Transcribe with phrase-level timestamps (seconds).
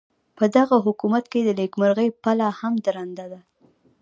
[0.37, 3.41] پدغه حکومت کې د نیکمرغۍ پله هم درنده ده.